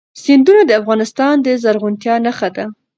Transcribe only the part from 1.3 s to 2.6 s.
د زرغونتیا نښه